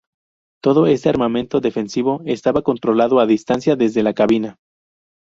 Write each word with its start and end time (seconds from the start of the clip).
Todo 0.63 0.87
este 0.87 1.09
armamento 1.09 1.59
defensivo 1.61 2.23
estaba 2.25 2.63
controlado 2.63 3.19
a 3.19 3.27
distancia 3.27 3.75
desde 3.75 4.01
la 4.01 4.15
cabina. 4.15 4.55